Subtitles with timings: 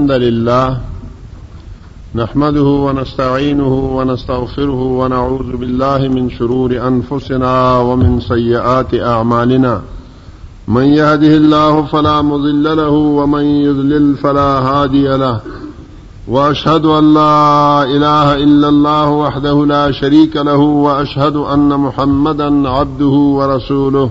[0.00, 0.78] الحمد لله
[2.14, 9.82] نحمده ونستعينه ونستغفره ونعوذ بالله من شرور أنفسنا ومن سيئات أعمالنا
[10.68, 15.40] من يهده الله فلا مضل له ومن يذلل فلا هادي له
[16.28, 23.06] وأشهد أن لا إله إلا الله وحده لا شريك له وأشهد أن محمدا عبده
[23.38, 24.10] ورسوله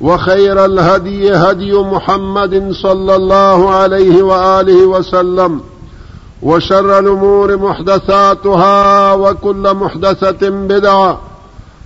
[0.00, 5.60] وخير الهدي هدي محمد صلى الله عليه وآله وسلم
[6.42, 11.20] وشر الأمور محدثاتها وكل محدثة بدعة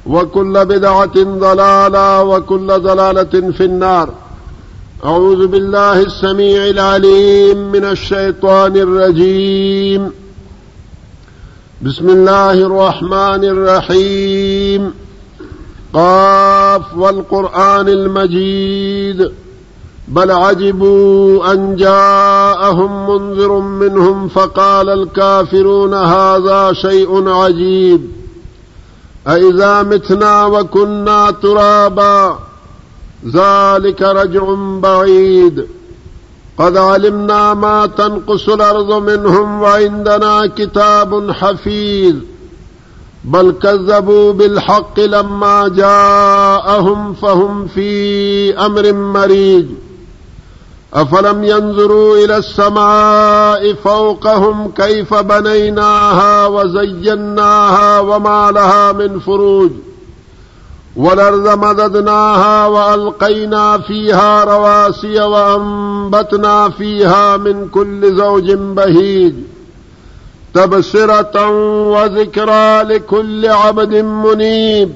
[0.06, 4.10] وكل بدعة ضلالة وكل ضلالة في النار
[5.04, 10.12] أعوذ بالله السميع العليم من الشيطان الرجيم
[11.82, 14.92] بسم الله الرحمن الرحيم
[15.94, 19.32] قاف والقرآن المجيد
[20.08, 28.00] بل عجبوا أن جاءهم منذر منهم فقال الكافرون هذا شيء عجيب
[29.28, 32.38] أإذا متنا وكنا ترابا
[33.34, 35.66] ذلك رجع بعيد
[36.58, 42.14] قد علمنا ما تنقص الأرض منهم وعندنا كتاب حفيظ
[43.24, 49.66] بل كذبوا بالحق لما جاءهم فهم في امر مريج
[50.94, 59.70] افلم ينظروا الى السماء فوقهم كيف بنيناها وزيناها وما لها من فروج
[60.96, 69.34] والارض مددناها والقينا فيها رواسي وانبتنا فيها من كل زوج بهيج
[70.54, 71.48] تبصرة
[71.90, 74.92] وذكرى لكل عبد منيب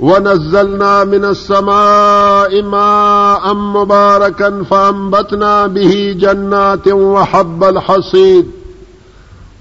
[0.00, 8.50] ونزلنا من السماء ماء مباركا فأنبتنا به جنات وحب الحصيد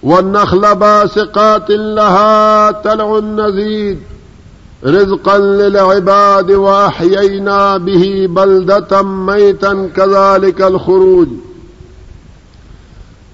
[0.03, 3.99] والنخل باسقات لها تلع النزيد
[4.85, 11.27] رزقا للعباد وأحيينا به بلدة ميتا كذلك الخروج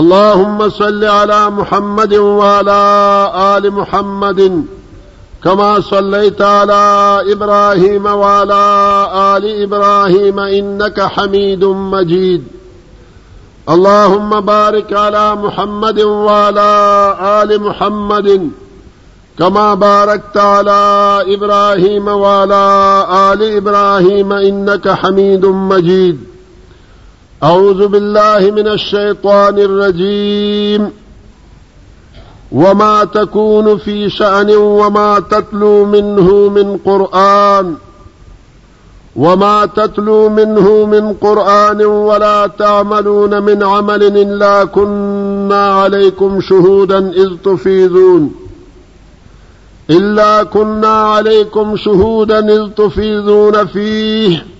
[0.00, 2.78] اللهم صل على محمد وعلى
[3.56, 4.64] آل محمد
[5.44, 8.62] كما صليت على إبراهيم وعلى
[9.36, 12.42] آل إبراهيم إنك حميد مجيد
[13.68, 18.50] اللهم بارك على محمد وعلى آل محمد
[19.38, 26.31] كما باركت على إبراهيم وعلى آل إبراهيم إنك حميد مجيد
[27.44, 30.90] أعوذ بالله من الشيطان الرجيم
[32.52, 37.74] وما تكون في شأن وما تتلو منه من قرآن
[39.16, 48.34] وما تتلو منه من قرآن ولا تعملون من عمل إلا كنا عليكم شهودا إذ تفيضون
[49.90, 54.51] إلا كنا عليكم شهودا إذ تفيضون فيه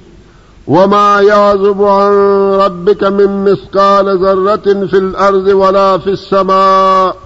[0.67, 2.11] وما يعزب عن
[2.61, 7.17] ربك من مثقال ذرة في الأرض ولا في السماء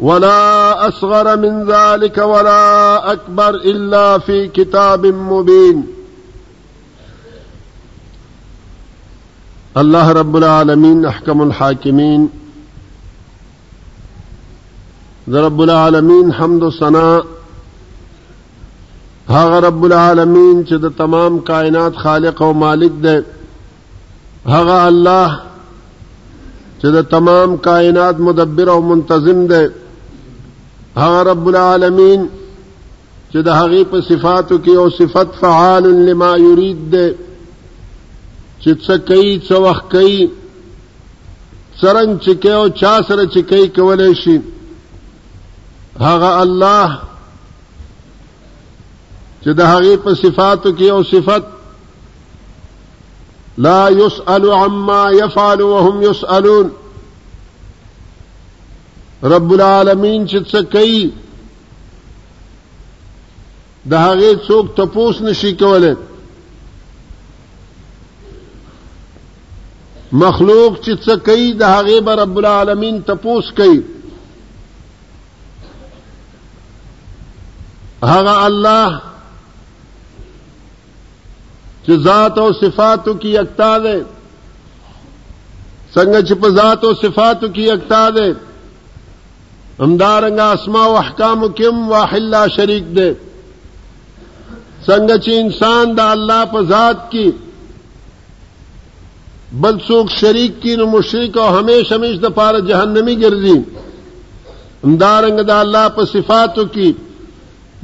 [0.00, 5.86] ولا أصغر من ذلك ولا أكبر إلا في كتاب مبين
[9.76, 12.28] الله رب العالمين أحكم الحاكمين
[15.28, 17.24] رب العالمين حمد الصناء
[19.30, 23.16] هغه رب العالمین چې د تمام کائنات خالق او مالک دی
[24.48, 25.40] هغه الله
[26.80, 29.64] چې د تمام کائنات مدبر او منتظم دی
[30.96, 32.28] هغه رب العالمین
[33.32, 37.08] چې د هغې په صفاتو کې او صفت فعال لما یرید دی
[38.62, 40.28] چې څه کوي څه وخت کوي
[41.80, 44.36] څرنګ چې کوي او چا سره چې کوي کولی شي
[46.00, 46.86] هغه الله
[49.44, 51.44] چې د هغه په صفاتو کې او صفت
[53.66, 56.66] لا يسأل عما يفعل وهم يسألون
[59.34, 61.02] رب العالمین چې څه کوي
[63.90, 65.94] د هغه څوک تپوس نشي کولای
[70.24, 73.80] مخلوق چې څه کوي د هغه بر رب العالمین تپوس کوي
[78.10, 78.88] هغه الله
[81.90, 83.96] ذات و صفات کی اکتا دے
[85.94, 88.30] سنگ سنگچ ذات و صفات کی اکتا دے
[89.82, 90.14] ہمدا
[90.52, 93.10] اسما و احکام کم واحلہ شریک دے
[94.86, 97.30] سنگچ انسان دا اللہ پزاد کی
[99.60, 103.56] بلسوک شریک کی نمشری اور ہمیش ہمیش دفار پار جہنمی گردی
[104.84, 105.18] امدا
[105.48, 106.92] دا اللہ پفات کی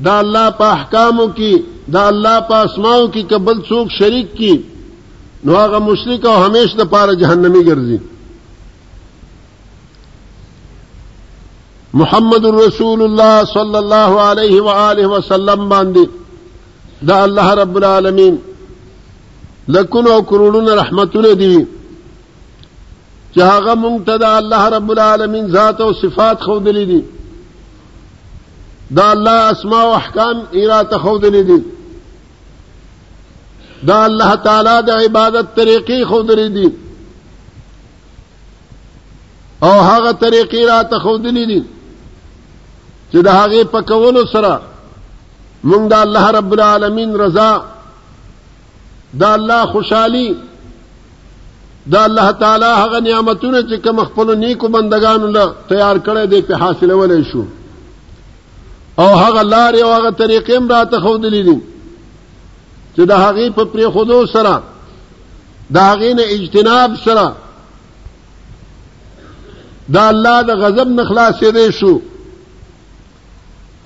[0.04, 1.54] دا اللہ پکام کی
[1.94, 4.52] دا الله په اسماو کې قبل څوک شریک کی
[5.44, 7.98] نو هغه مشرک او همیش د پاره جهنمی ګرځي
[12.00, 18.36] محمد رسول الله صلی الله علیه و آله وسلم باندې دا الله رب العالمین
[19.76, 21.50] لکونو او کرونو رحمتونه دی
[23.34, 27.00] چې هغه مونږ ته د الله رب العالمین ذات او صفات خو دلی دي
[29.00, 31.58] دا الله اسماء او احکام ایرا ته خو دلی دي
[33.86, 36.72] دا الله تعالی د عبادت طریقې خودري دي
[39.62, 41.62] او هغه طریقې را ته خودلې دي
[43.12, 44.60] چې د هغه په کولو سره
[45.64, 47.50] موږ د الله رب العالمین رضا
[49.20, 50.26] دا الله خوشحالي
[51.94, 56.54] دا الله تعالی هغه نعمتونه چې کوم خپل نیکو بندگانو له تیار کړی دی په
[56.54, 57.44] حاصلولې شو
[58.98, 61.58] او هغه لارې او هغه طریقې هم را ته خودلې دي
[62.98, 64.54] چې د هغې په پرې خودو سره
[65.74, 67.26] د هغې نه اجتناب سره
[69.96, 71.94] دا الله د غضب نه خلاصېدی شو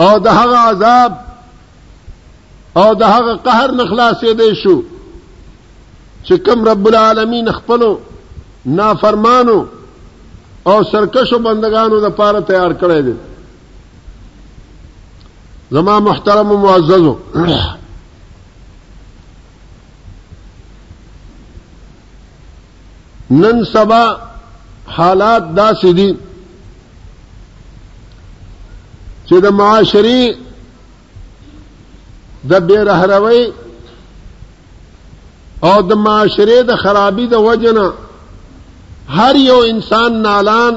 [0.05, 1.13] او د هغه عذاب
[2.83, 4.77] او د هغه قهر نه خلاصېدی شو
[6.27, 7.91] چې کم رب العالمین خپلو
[8.81, 9.59] نافرمانو
[10.71, 13.15] او سرکشو بندگانو د پاره تیار کړی دی
[15.77, 17.15] زما محترم و معززو
[23.41, 24.05] نن سبا
[24.97, 26.11] حالات داسې دي
[29.27, 30.23] چې د معاشري
[32.51, 33.43] د بیرهروي
[35.69, 37.89] او د معاشري د خرابي د وجنه
[39.19, 40.75] هر یو انسان نالان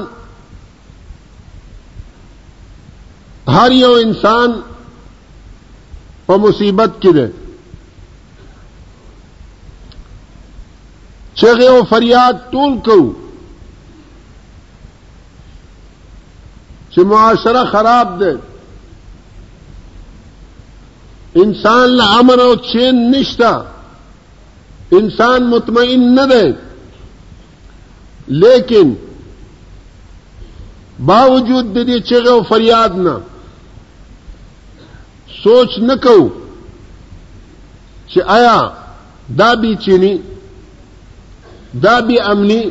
[3.56, 4.54] هر یو انسان
[6.26, 7.26] په مصیبت کې دی
[11.36, 12.98] چغه او فریاد ټول کو
[16.92, 18.38] چې معاشره خراب ده
[21.42, 23.54] انسان له امن او چین نشتا
[24.98, 26.56] انسان مطمئن نه ده
[28.44, 28.94] لیکن
[31.10, 33.16] باوجود د دې چغه او فریاد نه
[35.42, 36.18] سوچ نکو
[38.10, 38.58] چې آیا
[39.38, 40.14] دا بیچینی
[41.82, 42.62] دا بی امنی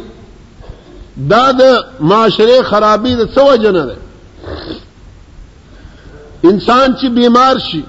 [1.30, 1.62] دا د
[2.10, 3.96] معاشره خرابې د څو جن ده
[6.50, 7.84] انسان چې بیمار شي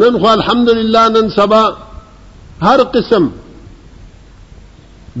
[0.00, 1.64] نن خو الحمدلله نن سبا
[2.62, 3.30] هر قسم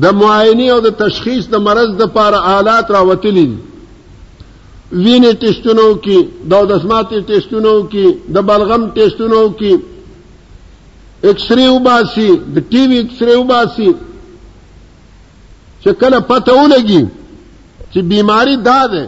[0.02, 3.58] د معاینې او د تشخیص د مرض د لپاره آلات راوتلي دي
[5.04, 6.18] وینې ټیسټونو کې
[6.50, 9.72] د دسماتي ټیسټونو کې د بلغم ټیسټونو کې
[11.26, 13.88] اکسری وباسي د ټي وي اکسری وباسي
[15.82, 17.02] چې کله پته ولګي
[17.92, 19.04] چې بیماری دا ده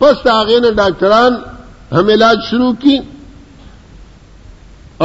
[0.00, 1.32] پس هغه نه ډاکټران
[1.98, 2.96] هم علاج شروع کی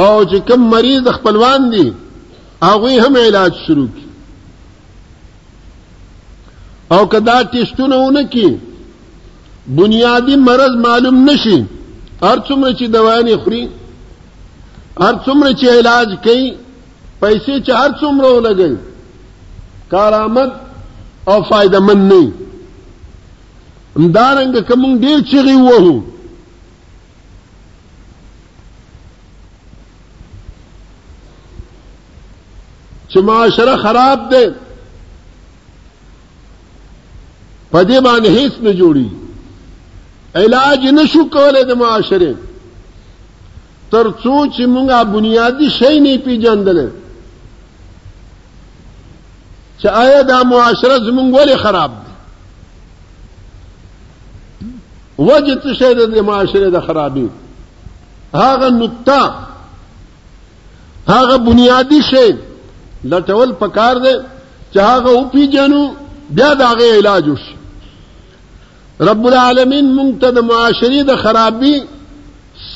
[0.02, 1.86] او چې کم مریض خپلوان دي
[2.62, 4.04] هغه هم علاج شروع کی
[6.94, 8.58] او کدا ټیسټونه ونه کی
[9.80, 11.56] بنیادی مرض معلوم نشي
[12.22, 13.62] هر څومره چې دوا نه خوري
[15.00, 16.48] هر څومره چې علاج کوي
[17.20, 18.72] پیسې چې هر څومره ولګي
[19.94, 20.50] کارآمد
[21.32, 22.22] او فائدہ من نه
[23.96, 25.74] همدارنګه کوم ډیر چغي وو
[33.10, 34.44] چې معاشره خراب ده
[37.70, 39.08] په دې باندې هیڅ نه جوړي
[40.40, 42.32] علاج نشو کولای د معاشره
[43.94, 46.78] تر څو چې مونږه بنیادی شی نه پیژندل
[49.80, 52.12] چې آیا دا معاشره زمونږ ولې خراب ده
[55.18, 57.26] وجه څه شی ده د معاشره د خرابې
[58.42, 59.22] هغه نقطه
[61.12, 62.28] هغه بنیادی شی
[63.08, 64.14] لټول پکار دی
[64.74, 65.82] چې هغه او پیژنو
[66.36, 67.56] بیا دا غي علاج وشي
[69.06, 71.76] رب العالمین مونږ ته د معاشري د خرابي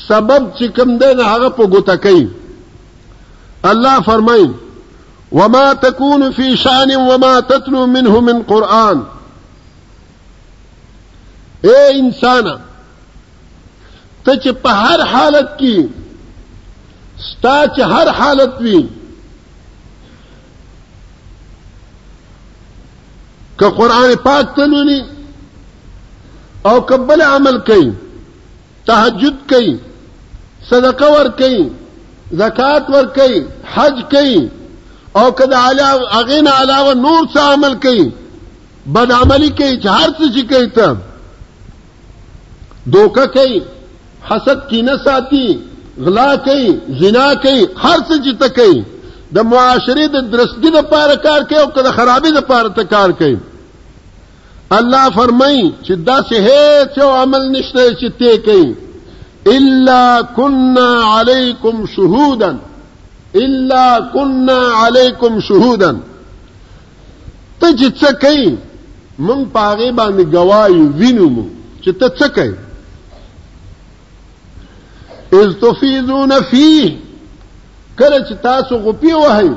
[0.09, 2.27] سبب چې کوم دی نه هغه په ګوته کوي
[3.71, 4.45] الله فرمایي
[5.39, 9.03] وما تكون في شان وما تتلو منه من قرآن
[11.71, 12.49] اے انسان
[14.25, 15.87] ته چې په هر حالت کې
[17.27, 18.81] ستا چې هر حالت وي
[23.61, 24.99] که قرآن پاک تلونی
[26.71, 27.91] او کبل عمل کوي
[28.89, 29.75] تهجد کوي
[30.69, 31.61] صدقه ور کوي
[32.41, 33.39] زکات ور کوي
[33.73, 34.41] حج کوي
[35.19, 38.05] او کله علاوه اغه نه علاوه نور څه عمل کوي
[38.97, 40.87] بد عملی کوي چې هر څه چې کوي ته
[42.95, 43.57] دوکه کوي
[44.29, 45.47] حسد کی نه ساتي
[46.07, 46.69] غلا کوي
[47.01, 48.79] زنا کوي هر څه چې ته کوي
[49.37, 53.37] د معاشري د درستګي لپاره کار کوي او کله خرابې لپاره ته کار کوي
[54.77, 58.71] الله فرمایي چې دا څه هیڅ عمل نشته چې ته کوي
[59.49, 62.49] الا كنا عليكم شهودا
[63.35, 65.99] الا كنا عليكم شهودا
[67.59, 68.47] ته چې څه کوي
[69.27, 71.27] مونږ پاغه باندې گوايو وینو
[71.83, 72.55] چې ته څه کوي
[75.39, 76.87] اذ تفيذون فيه
[77.99, 79.51] کله چې تاسو غپی وهي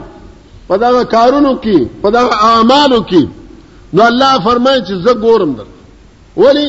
[0.68, 2.22] په دا کارونو کې په دا
[2.52, 3.22] اعمالو کې
[3.92, 5.66] نو الله فرمایي چې زه ګورم در
[6.40, 6.68] ولی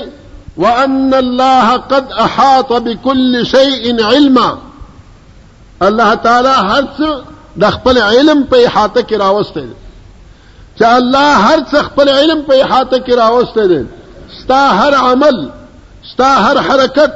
[0.57, 4.57] وأن الله قد أحاط بكل شيء علما
[5.81, 7.21] الله تعالى هرس
[7.57, 13.85] دخبل علم پا احاطه کې راوستي دی الله هرس دخبل علم پا احاطه کې راوستي
[14.43, 15.41] ستا هر عمل
[16.13, 17.13] ستا هر حركت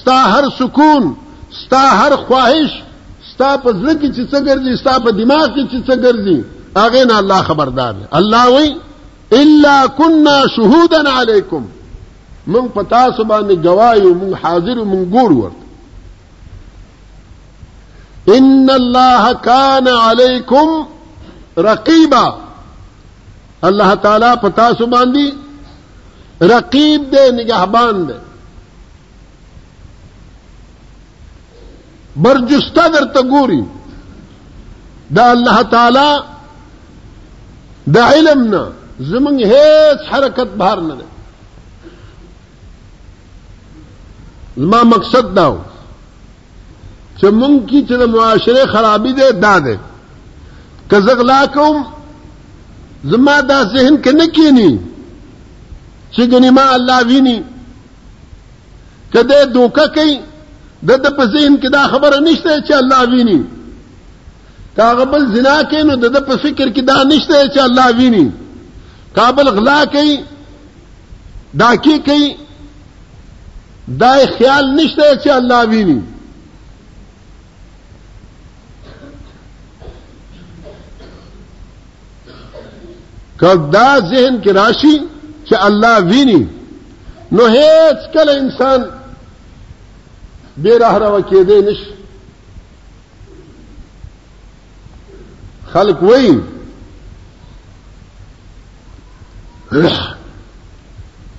[0.00, 1.12] ستا هر سكون
[1.66, 2.78] ستا هر خواهش
[3.34, 7.92] ستا پا زړه چي چې څه ستا پا دماغ چي چې څه ګرځي الله خبردار
[8.00, 8.76] دی الله وي
[9.42, 11.64] الا كنا شهودا عليكم
[12.46, 15.44] من فتاس تاسو باندې ومن مونږ حاضر مونږ
[18.36, 20.86] ان الله كان عليكم
[21.68, 22.36] رقيبا
[23.64, 28.14] الله تعالى فتاس تاسو رقيب دي دې دي دې
[32.16, 33.64] برجسته تقوري
[35.10, 36.24] دا الله تعالى
[37.86, 38.68] دا علمنا
[39.00, 41.04] زمن هيس حركة بهارنا دي
[44.56, 45.56] زما مقصد داو
[47.20, 49.78] چې مونږ کی چې د معاشره خرابې ده داده
[50.90, 51.84] که زغلا کوم
[53.10, 54.78] زما دا ذهن کې نه کینی
[56.14, 57.42] چې ګنې ما الله ویني
[59.12, 60.18] کده دوکه کوي
[60.84, 63.40] د د په ذهن کې دا خبره نشته چې الله ویني
[64.76, 68.30] کاغبل زنا کوي نو د د په فکر کې دا نشته چې الله ویني
[69.16, 70.16] کابل غلا کوي
[71.56, 72.34] ڈاکی کئی
[73.98, 76.02] دا خیال نشته چې الله ویني
[83.40, 84.98] کدا ذهن کې راشي
[85.48, 86.42] چې الله ویني
[87.32, 88.80] نو هیڅ کله انسان
[90.58, 91.92] بے رهره کېدې نشي
[95.72, 96.38] خلق وایي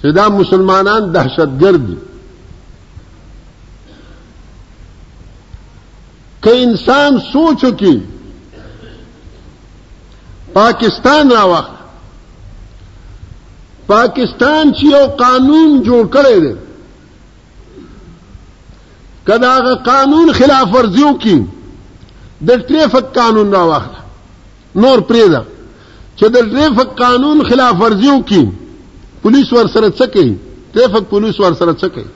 [0.02, 1.98] چې دا مسلمانان دهشتګرد دي
[6.46, 7.94] که انسان سوچو کی
[10.54, 11.72] پاکستان را وخت
[13.88, 16.54] پاکستان چې یو قانون جوړ کړی دی
[19.28, 21.36] کدا هغه قانون خلاف ورزیو کی
[22.50, 23.92] د ټریفک قانون را وخت
[24.84, 25.40] نور پریدا
[26.18, 28.44] چې د ټریفک قانون خلاف ورزیو کی
[29.22, 30.36] پولیس ور سره څه کوي
[30.78, 32.10] ټریفک پولیس ور سره څه کوي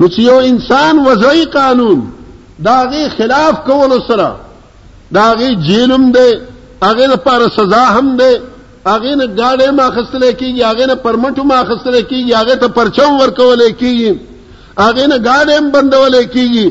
[0.00, 1.98] روچی ہو انسان وضعی قانون
[2.64, 2.76] نہ
[3.16, 4.32] خلاف کو وہ لو سرا
[5.12, 6.28] نہ آگے جیلوم دے
[6.88, 8.30] آگے نا پار سزا ہم دے
[8.94, 13.20] آگے نے گاڑی مخست لے کیجیے آگے نے پرمٹوم آخست لے کی آگے تو پرچم
[13.20, 14.12] ورک والے کیجیے
[14.86, 16.04] آگے نے گاڑ ایم بند نو
[16.34, 16.68] کیجیے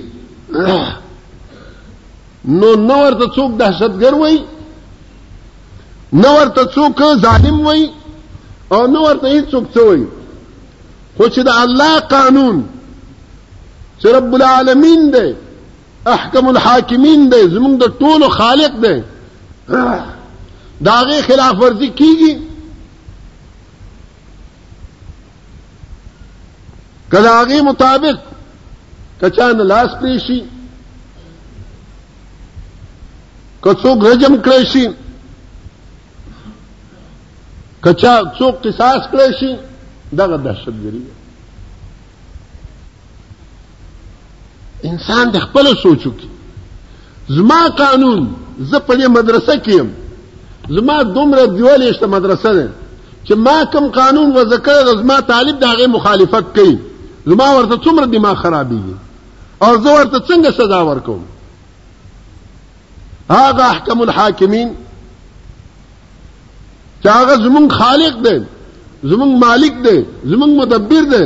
[2.53, 2.99] نہ
[3.37, 4.37] چک دہشت گرد ہوئی
[6.21, 7.85] نہ ورت چک ظاہم ہوئی
[8.77, 10.03] اور نرت ہی چکتے ہوئی
[11.17, 12.61] کچھ نہ اللہ قانون
[14.01, 15.27] چې رب العالمین دی
[16.13, 18.95] احکم الحاکمین دی زمونږ د ټولو خالق دی
[20.87, 22.31] داغه خلاف ورزي کیږي
[27.11, 28.17] کداغه مطابق
[29.21, 30.39] کچان لاس پریشي
[33.67, 34.85] کڅوک رجم کړی شي
[37.87, 39.51] کچا څوک قصاص کړی شي
[40.19, 41.18] دغه دهشتګري ده
[44.87, 46.25] انسان د خپل سوچو کې
[47.35, 48.27] زما قانون
[48.71, 49.89] زه په مدرسه کې يم
[50.77, 52.69] زما دومره دیولې شته مدرسه ده
[53.25, 56.75] چې ما کم قانون و ذکر زما طالب داغه مخالفت کوي
[57.25, 58.97] زما ورته څومره دماغ خرابېږي
[59.63, 61.21] او زه ورته څنګه سزا ورکوم
[63.35, 64.73] هاغه احکم الحاکمین
[67.03, 68.37] چې هغه زمون خالق دی
[69.11, 69.97] زمون مالک دی
[70.31, 71.25] زمون مدبر دی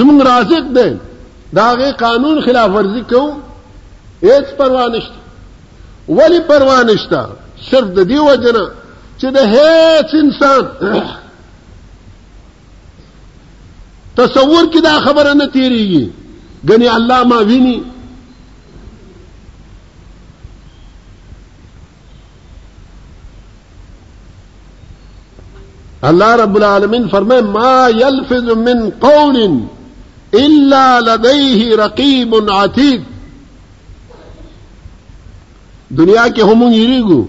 [0.00, 0.90] زمون رازق دی
[1.56, 3.30] داغے قانون خلاف ورزی کروں
[4.56, 5.12] پرشت
[6.08, 7.26] وی ولی پروانشتہ
[7.70, 7.98] صرف
[10.20, 10.92] انسان
[14.16, 16.04] تصور کی دا خبر نتی رہی
[16.70, 17.80] گنی اللہ ما وینی
[26.10, 27.88] اللہ رب العالمین فرمائے ما
[28.64, 29.36] من قول
[30.40, 33.04] الا لديه رقيب عتيد
[35.98, 37.20] دنیا کې هم یریګو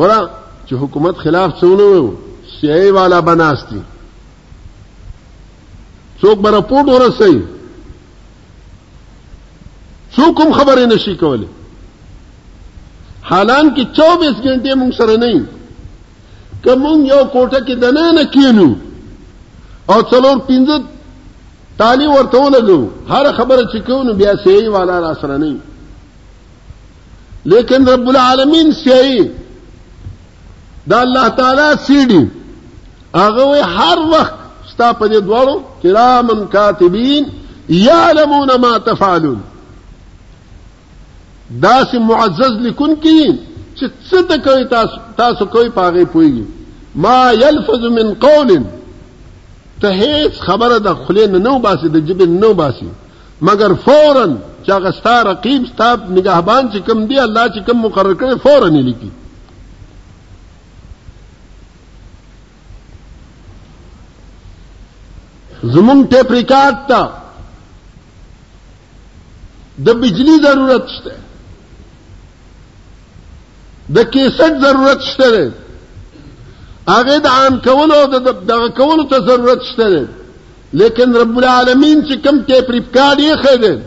[0.00, 0.18] ورا
[0.66, 2.08] چې حکومت خلاف څونه وو
[2.60, 3.80] سیای والا بناستی
[6.22, 7.38] څوک به رپورټ ورسوي
[10.16, 11.48] څوک هم خبرې نشي کولی
[13.30, 15.48] حالان کې 24 غنټه موږ سره نه
[16.64, 18.70] که موږ یو کوټه کې دنه نه کینو
[19.88, 20.96] او څلور پنځه
[21.78, 25.56] تالی ورته ولګو هر خبره چې کوو بیا سیي والا را سره نه
[27.52, 29.20] لیکن رب العالمین سیي
[30.92, 32.30] دا الله تعالی سیډي
[33.14, 34.34] هغه وي هر وخت
[34.72, 37.26] ستا په دې دواړو کرامن کاتبین
[37.80, 39.38] یعلمون ما تفعلون
[41.62, 43.20] دا سي معزز لیکون کی
[43.76, 46.44] چې څه ته کوي تاسو تاسو کوي پاغه پويږي
[47.06, 48.52] ما يلفظ من قول
[49.80, 52.88] ته هیڅ خبره د خلې نه نو باسي د جبې نه نو باسي
[53.46, 54.26] مګر فورا
[54.64, 58.68] چې هغه ستا رقیب ستا نگهبان چې کم دی الله چې کم مقرر کړي فورا
[58.76, 59.10] یې لیکي
[65.74, 67.02] زمون ټیپ ریکارډ ته
[69.86, 71.12] د بجلی ضرورت شته
[73.94, 75.28] د کیسټ ضرورت شته
[76.92, 80.06] هغه د عام آم کون ہو تو ته ضرورت شته
[80.80, 83.80] لیکن رب العالمین چې کم ٹیپ ریپارڈ یې خیریت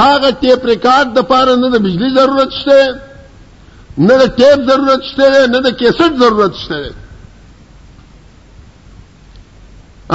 [0.00, 2.80] هغه ٹیپ ری د پاره نه د بجلی ضرورت شته
[4.08, 6.82] نہ تو ٹیپ ضرورت سے نہ تو کیسٹ ضرورت سے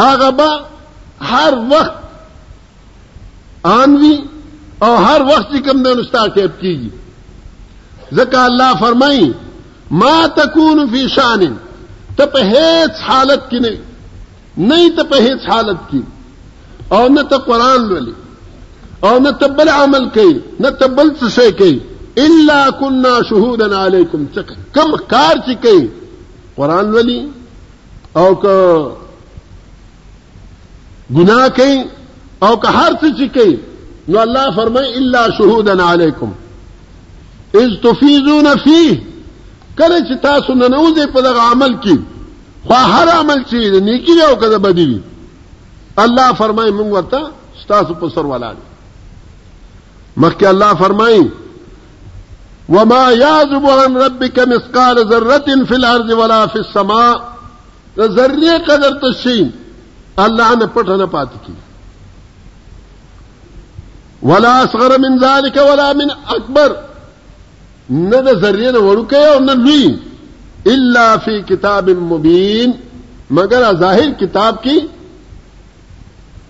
[0.07, 4.11] آگاہ بر وقت آن بھی
[4.87, 9.25] اور ہر وقت سکم نے انسٹار ٹیپ کیجیے زکا اللہ فرمائی
[10.35, 11.49] فی فیشانی
[12.19, 16.01] تپہ حالت کی نہیں تیز حالت کی
[16.97, 18.11] اور نہ تو قرآن ولی
[19.09, 21.77] اور نہ تبل عمل کئی نہ تبل سے کئی
[22.23, 24.25] اللہ کناہ شہود علیکم
[24.77, 25.85] کم کار چی کئی
[26.55, 27.19] قرآن ولی
[28.21, 28.57] او کا
[31.17, 31.77] گناہ کئی
[32.47, 33.55] او کا ہر چی کئی
[34.11, 36.31] نو اللہ فرمائے اللہ شہود علیکم
[37.61, 38.27] از توفیز
[38.63, 38.91] فیہ
[39.81, 41.97] کله چې تاسو نه نوځي په دغه عمل کې
[42.69, 44.89] خو هر عمل چې نیکی او کده بدی
[46.05, 47.31] الله فرمایي موږ ورته
[47.71, 48.55] تاسو په سر ولاړ
[50.17, 51.31] مخکې الله فرمایي
[52.75, 57.15] وما يعذب عن ربك مثقال ذره في الارض ولا في السماء
[58.17, 59.49] ذره قدر تشين
[60.27, 61.53] الله نه پټ نه پات کی
[64.29, 66.75] ولا اصغر من ذلك ولا من اكبر
[67.89, 69.99] نه زرينا ذریعه نه ورکه
[70.65, 72.73] الا في كتاب مبين
[73.31, 74.79] مگر ظاهر كتاب کی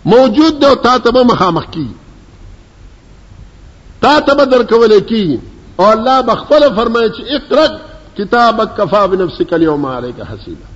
[0.05, 1.87] موجود دو تا تب مخامخ کی
[4.01, 5.37] تا تب در کولې کی
[5.77, 7.79] او الله بخفل فرمایي اقرق اقرا
[8.17, 10.67] کتابک بنفسك اليوم عليك حسیبا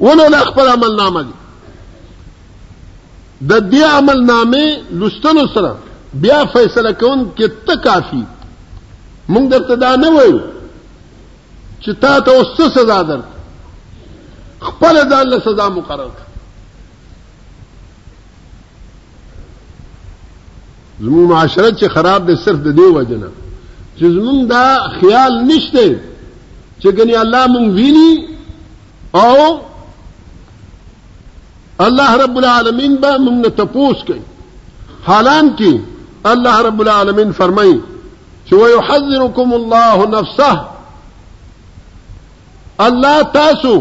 [0.00, 1.32] ونه د خپل عمل نامه دي
[3.54, 5.78] د دې عمل نامه لستنو سره
[6.14, 8.20] بیا فیصلہ کون کې ته کافی
[9.28, 10.38] مونږ درته دا نه وایو
[11.80, 13.20] چې تا ته اوس څه سزا
[14.66, 16.10] خپل ځان له سزا مقرر
[21.04, 23.04] زمون معاشره چې خراب دی صرف د دې ہوا
[23.98, 24.66] چې زمون دا
[25.00, 28.28] خیال نشته چې چکن الله مونږ ویني
[29.14, 29.60] او
[31.86, 34.18] اللہ رب العالمین ب منگ تپوس کی
[35.06, 35.70] حالانکہ
[36.30, 40.68] الله رب العالمين فرمي چې ويحذركم الله نفسه
[42.86, 43.72] الله تاسو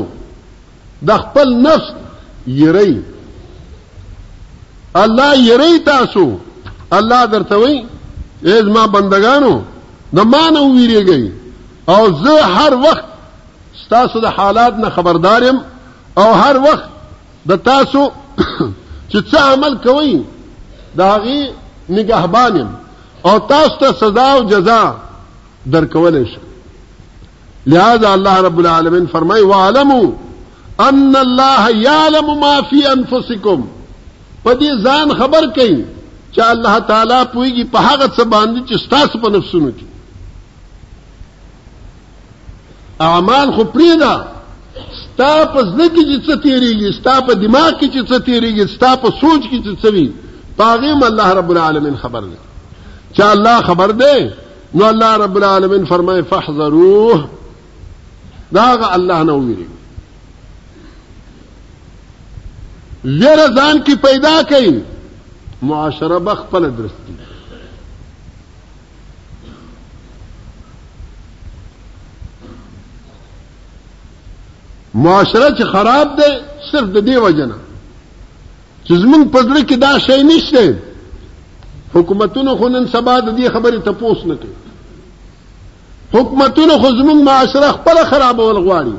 [1.02, 1.92] دخبل نفس
[2.48, 3.04] يري
[5.04, 6.32] الله يري تاسو
[6.94, 7.86] الله درتوي
[8.46, 9.62] از ما بندگانو
[10.16, 10.20] د
[10.58, 11.32] او ویری گئی
[11.90, 13.04] او زه هر وخت
[13.86, 15.62] ستاسو د حالات نه خبردارم
[16.18, 16.84] او هر وخت
[17.50, 18.10] د تاسو
[19.10, 20.22] چې څه عمل کوئ
[20.98, 21.52] دا غي
[21.92, 22.70] نگهبانم
[23.26, 24.96] او تاسو ته سزا او جزاء
[25.72, 26.38] درکول شي
[27.72, 30.08] لہذا الله رب العالمین فرمای وعلموا
[30.88, 33.60] ان الله يعلم ما في انفسكم
[34.46, 35.86] پدې ځان خبر کړي
[36.32, 39.86] چې الله تعالی پويږي په هغه څه باندې چې تاسو په نفسونو کې
[43.10, 44.14] اعمال خو پریدا
[45.04, 49.10] ستا په ځکه چې څه تیریږي ستا په دماغ کې چې څه تیریږي ستا په
[49.22, 50.08] سوچ کې چې څه وي
[50.82, 52.36] گئی اللہ رب العالمین خبر دے
[53.18, 54.14] چاہ اللہ خبر دے
[54.74, 57.20] نو اللہ رب العالمین فرمائے فہ ضرور
[58.56, 59.66] داغ اللہ نے امیری
[63.22, 64.38] ذیردان کی پیدا
[65.70, 67.14] معاشرہ بخ پل درستی
[75.04, 76.30] معاشرہ چ خراب دے
[76.70, 76.90] صرف
[77.24, 77.56] وجنا
[78.88, 80.82] چې زمونږ په ځل کې دا شی نشته
[81.94, 87.72] حکومتونو خو نن سبا د دې خبرې ته پوس نه کوي حکومتونو خو زمونږ معاشره
[87.78, 88.96] خپل خرابول غواړي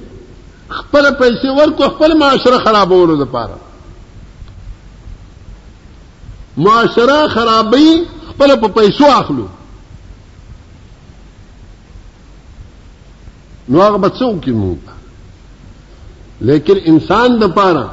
[0.80, 3.56] خپل پیسې ورکو خپل معاشره خرابولو لپاره
[6.68, 7.90] معاشره خرابي
[8.30, 9.48] خپل په پیسو اخلو
[13.70, 14.99] نو هغه بڅو کې موږ
[16.48, 17.90] لیکن انسان د پاره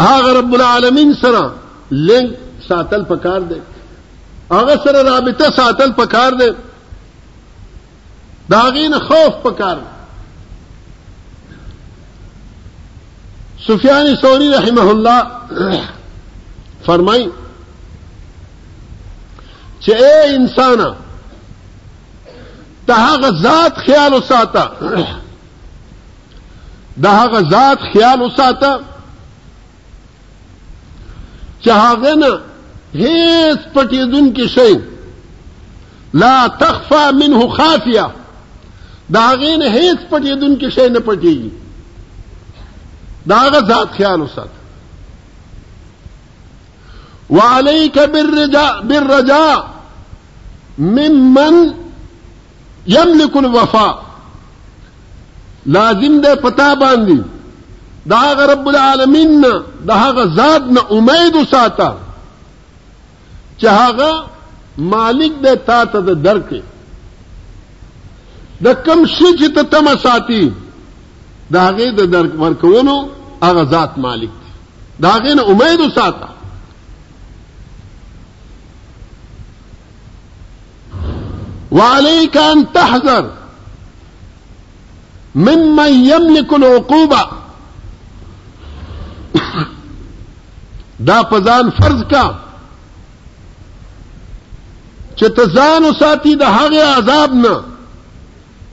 [0.00, 1.42] هغه رب العالمین سره
[1.90, 2.30] لنګ
[2.68, 3.60] ساتل پکار دی
[4.52, 6.48] هغه سره رابطه ساتل پکار دی
[8.50, 9.86] داغین خوف پکار دی
[13.66, 15.26] سفیان ثوری رحمه الله
[16.86, 17.28] فرمای
[19.80, 20.84] چې اے انسان
[22.86, 24.64] ته هغه ذات خیال وساته
[27.02, 28.78] دا هغه ذات خیال وساته
[31.62, 32.38] چې هغه نه
[32.94, 34.80] هیڅ پټېدون کې شي
[36.22, 38.10] لا تخفى منه خافيه
[39.08, 41.52] دا هغه نه هیڅ پټېدون کې شي نه پټېږي
[43.26, 44.58] دا هغه ذات خیال وساته
[47.30, 49.70] وعليك بالرجاء بالرجاء
[50.78, 51.72] ممن
[52.98, 54.07] يملك الوفاء
[55.74, 57.16] لازم ده پتا باندې
[58.10, 59.52] دا هغه رب العالمین نه
[59.88, 61.88] دا هغه ذات نه امید وساته
[63.58, 64.24] چې هغه
[64.94, 66.60] مالک ده تا ته د درکې
[68.66, 70.42] د کم شي چې ته تم ساتي
[71.56, 72.98] دا هغه د درک ورکونو
[73.46, 74.48] هغه ذات مالک دی
[75.06, 76.28] دا هغه نه امید وساته
[81.78, 83.26] وعليك ان تحذر
[85.34, 87.24] ممن يملك العقوبه
[91.08, 92.24] دا پزان فرض کا
[95.16, 97.56] چې تزان او ساتي د هغه عذاب نه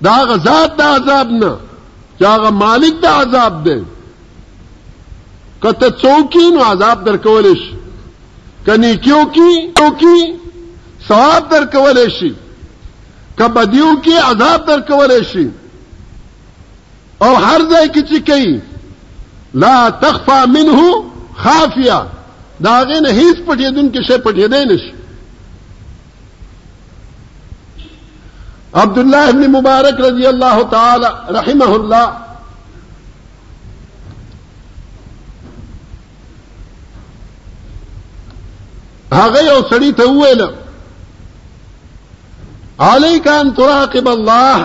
[0.07, 1.51] دا هغه ذات د عذاب نه
[2.19, 3.79] چې هغه مالک د عذاب دی
[5.61, 7.75] کته څوکي نو عذاب درکول شي
[8.67, 10.19] کني کیو کی څوکي
[11.07, 12.33] ثواب درکول شي
[13.37, 15.47] کبدیو کی عذاب درکول شي
[17.23, 18.51] اور ہر جائے کسی کہیں
[19.63, 21.01] لا تخفا من ہوں
[21.43, 21.99] خافیہ
[22.63, 24.61] داغے نے گئی نہیں دن کے شے پٹی دے
[28.75, 29.25] نبد اللہ
[29.57, 31.07] مبارک رضی اللہ تعالی
[31.39, 32.05] رحم اللہ
[39.19, 40.53] آ گئے اور سڑی تھے ہوئے لوگ
[42.85, 44.55] عالی کان تراقب اللہ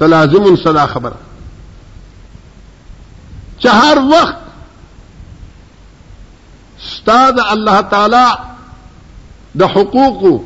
[0.00, 1.12] تلازم صدا خبره
[3.58, 4.36] چهار وقت
[6.80, 8.26] استاد الله تعالى
[9.58, 10.42] د حقوق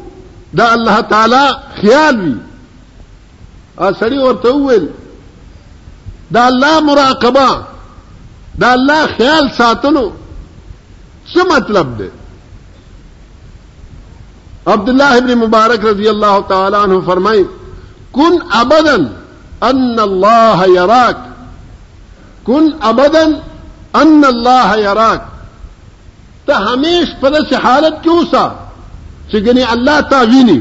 [0.54, 1.44] د الله تعالى
[1.80, 2.34] خیال
[3.78, 4.88] وي ا ورته وویل
[6.30, 7.50] دا الله مراقبه
[8.60, 10.12] دا الله خیال ساتلو
[11.34, 12.10] څه مطلب دی
[14.66, 17.44] عبد الله ابن مبارک رضی الله تعالی عنہ فرمى
[18.12, 18.96] كن ابدا
[19.62, 21.16] ان اللہ یراک
[22.46, 23.32] کن امدن
[24.00, 25.24] ان اللہ یراک
[26.46, 28.46] تو اراک پرس حالت کیوں سا
[29.72, 30.58] اللہ تعوینی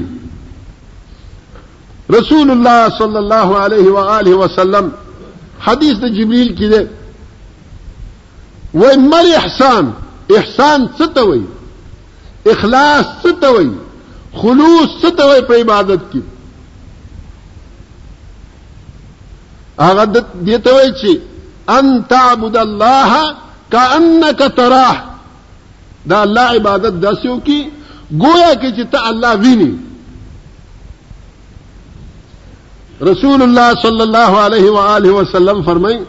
[2.18, 4.90] رسول اللہ صلی اللہ علیہ وآلہ وسلم
[5.68, 6.84] حدیث نے جمیل کی دے
[8.82, 9.90] وہ مر احسان
[10.38, 11.46] احسان ستوئی
[12.52, 13.70] اخلاص ستوئی
[14.42, 16.20] خلوص ستوئی پر عبادت کی
[19.86, 20.06] هغه
[20.48, 21.10] دې ته وایي چې
[21.78, 23.36] ان تعبد الله
[23.76, 24.98] کانک تراه
[26.10, 27.60] دا الله عبادت داسیو کی
[28.22, 29.72] گویا کې چې ته الله ویني
[33.12, 36.00] رسول الله صلی الله علیه و آله وسلم فرمای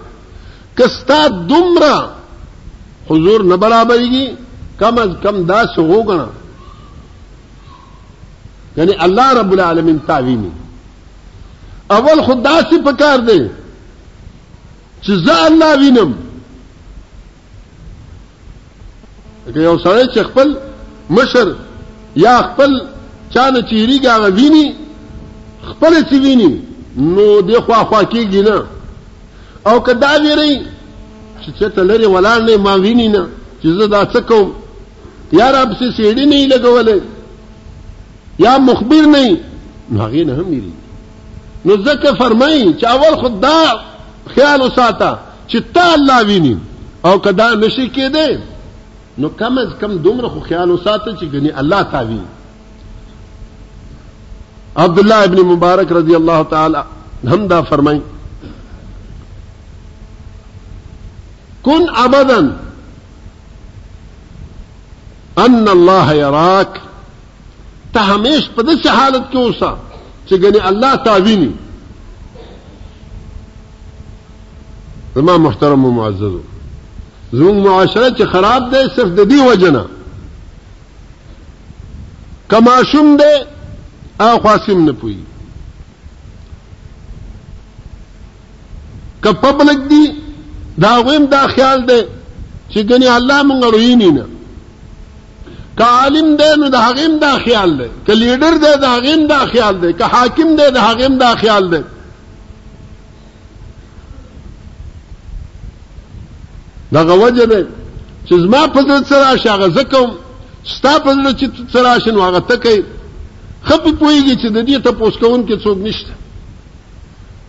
[0.76, 1.20] کستا
[1.52, 1.96] دمرا
[3.10, 4.26] حضور نه برابرېږي
[4.80, 6.26] کم از کم دا سوغنا
[8.76, 10.50] یعنی الله رب العالمین تعویمی
[11.98, 13.40] اول خدا سي پکار دی
[15.06, 16.10] چې زه الله وینم
[19.54, 20.54] که یو سړی چې خپل
[21.18, 21.48] مشر
[22.24, 22.70] یا خپل
[23.34, 24.74] چانه چیرېږي هغه ویني
[25.70, 26.60] خپل چې ویني
[27.14, 28.64] نو دی خوا خوا کېږي نه
[29.66, 30.54] او که دا ویرئ
[31.42, 33.26] چې چېرته لرې ولاړ نه ما ویني نه
[33.62, 34.52] چې زه دا څه کوم
[35.32, 37.00] یا را پسې سیړي نه لګولې
[38.38, 39.40] یا مخبر نه
[39.90, 40.78] نو هغې نه هم ویرېږي
[41.64, 43.89] نو ځکه فرمایي چې اول خود دا
[44.34, 45.10] خیال اساتا
[45.52, 46.54] چتا اللہ وینی
[47.08, 48.26] او کدا نشی کے دے
[49.20, 52.18] نو کم از کم دومر خیال اساتے چکنی اللہ تعوی
[54.82, 56.80] عبد اللہ ابن مبارک رضی اللہ تعالی
[57.32, 58.00] ہمدہ فرمائی
[61.64, 62.48] کن ابدن
[65.44, 66.10] ان اللہ
[67.92, 69.72] تا ہمیش پدس حالت کیوں سا
[70.30, 71.16] چگنی اللہ کا
[75.14, 76.36] زما محترم او معزز
[77.32, 79.84] زموږ معاشره چې خراب ده صرف د دې وجنه
[82.50, 83.46] کما شوم ده
[84.24, 85.16] او خاصم نه پوي
[89.24, 90.14] که پبلک دی
[90.80, 92.06] دا غویم دا خیال ده
[92.72, 94.24] چې ګنې الله مونږ روینی نه
[95.78, 99.46] که عالم ده نو د هغیم دا خیال ده که لیډر ده د هغیم دا
[99.46, 101.84] خیال ده که حاکم ده د هغیم دا خیال ده
[106.92, 107.66] دغه وجه ده
[108.26, 110.08] چې زما په دې سره شاغه زکم
[110.74, 112.82] ستا په دې چې سره شن واغه تکي
[113.62, 116.12] خپ پويږي چې د دې ته پوسکون کې څوک نشته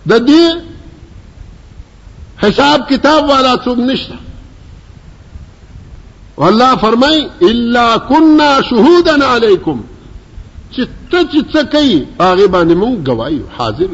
[0.09, 0.45] د دې
[2.43, 4.15] حساب کتاب والا څوک نشته
[6.37, 9.83] والله فرمای الا كنا شهودا عليكم
[10.73, 13.89] چې ته چې څه کوي هغه باندې مونږ گواهی حاضر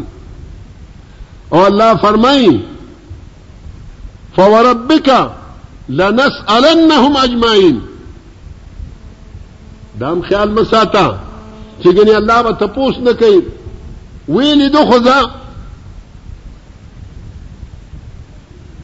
[1.54, 2.58] او الله فرمای
[4.38, 5.32] فوربك
[5.90, 7.82] لنسألنهم أجمعين
[10.00, 11.18] دام خيال مساتا
[11.84, 13.44] چګنی الله بتبوس نكي
[14.28, 15.32] وين دخزا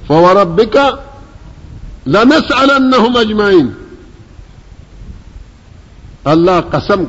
[0.09, 0.99] فوربك
[2.05, 3.73] لنسألنهم اجمعين
[6.27, 7.07] الله قسمك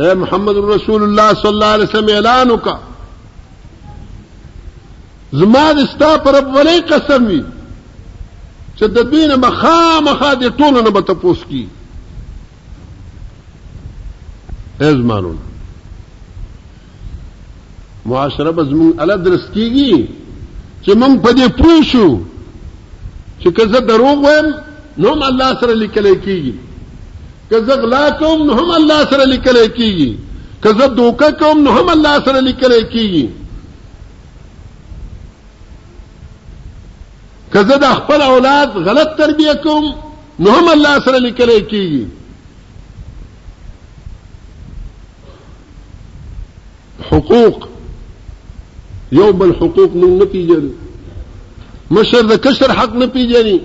[0.00, 2.48] اے محمد رسول الله صلی الله عليه وسلم اعلان
[5.40, 7.40] زما د ستا پر رب ولی قسم وي
[8.78, 11.64] چې د دین مخا مخا د ټولو نه به تپوس کی
[14.88, 15.36] ازمانون
[18.12, 20.06] معاشره به زمون اله درس کیږي
[20.84, 22.20] چې مونږ په دې پوه شو
[23.38, 24.52] چې که زه دروغ وایم
[25.02, 26.52] نو هم الله سره لیکلی کیږي
[27.50, 30.16] که زه غلا کوم نو هم الله سره لیکلی کیږي
[30.64, 33.28] که زه دوکه کوم نو هم الله سره لیکلی کیږي
[37.52, 39.84] کہ زد اقبل اولاد غلط تربیت کم
[40.44, 41.82] نحم اللہ سر نکلے کی
[47.10, 47.66] حقوق
[49.18, 50.68] یو بل حقوق من نمکی جانی
[51.98, 53.56] مشر د کشر حق نہ پی جانی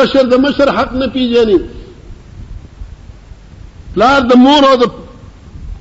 [0.00, 1.56] کشر د مشر حق نہ پی جانی
[3.94, 4.86] پلار د مور اور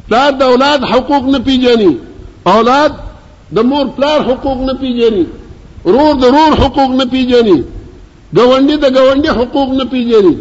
[0.07, 1.87] پلار د اولاد حقوق نہ پی جانی
[2.55, 2.91] اولاد
[3.55, 5.23] د مور پلار حقوق نہ پی جینی
[5.85, 7.61] رور د رور حقوق نه پیژني
[8.35, 10.35] گاونډي د گاونډي حقوق نه پیژني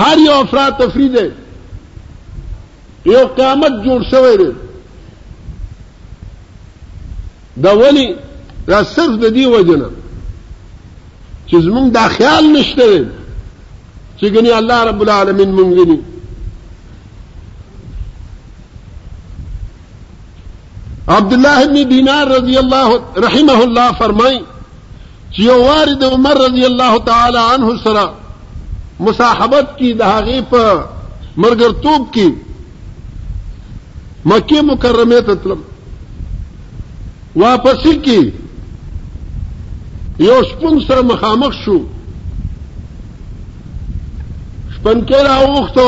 [0.00, 1.30] هر یو افراد تفرید دی
[3.12, 4.50] یو قیامت جوړ شوی دی
[7.62, 8.08] دا ولی
[8.66, 9.88] را صرف د دې وجنه
[11.48, 12.84] چې زمونږ دا خیال نشته
[14.18, 15.98] چې ګني الله رب العالمین مونږ غني
[21.14, 24.38] عبداللہ ابن دینار رضی اللہ رحمہ اللہ فرمائی
[25.46, 28.02] وارد عمر رضی اللہ تعالی عنہ سرا
[29.08, 32.26] مساحبت کی دہاغی دہیب مرگرتوب کی
[34.32, 35.60] مکی مکرمی تطلب
[37.44, 38.18] واپسی کی
[40.26, 40.98] یو شپن سر
[41.64, 41.76] شو
[44.76, 45.20] شپن کے
[45.74, 45.84] تو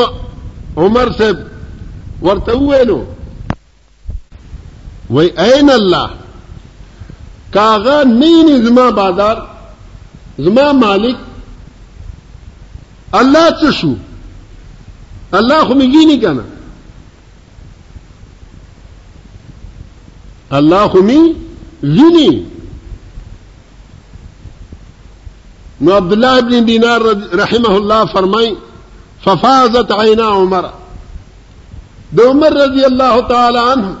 [0.85, 1.27] عمر سے
[2.21, 2.99] ورتوئے نو
[5.21, 6.05] این اللہ
[7.53, 9.37] کاغذ نین زما بازار
[10.45, 11.15] زما مالک
[13.21, 13.93] اللہ چشو
[15.37, 16.41] اللہ خمگی نہیں کہنا
[20.57, 21.17] اللہ خمی
[21.81, 22.27] زینی
[25.85, 27.01] نو عبداللہ ابن دینار
[27.41, 28.53] رحمہ اللہ فرمائی
[29.23, 30.65] ففازت عینا عمر
[32.17, 33.91] دو عمر رضی اللہ تعالی عنہ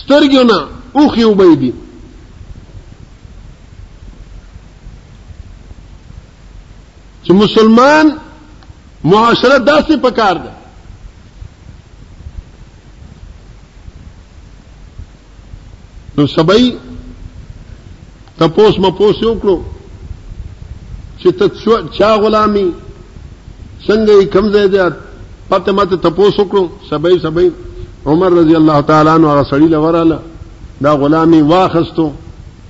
[0.00, 0.56] سترګونه
[0.98, 1.70] اوخي وبې دي
[7.24, 8.06] چې مسلمان
[9.12, 10.52] معاشره داسې پکار ده
[16.16, 16.64] نو سبای
[18.38, 19.56] تپوس مپوس وکړو
[21.20, 21.44] چې ته
[21.98, 22.66] چا غلامي
[23.86, 24.84] څنګه یې کمزې ده
[25.48, 27.46] پته ماته تپوس وکړو سبای سبای
[28.06, 30.18] عمر رضی الله تعالی عنہ سڑی لورا لوراله
[30.84, 32.10] دا غلامی واخستو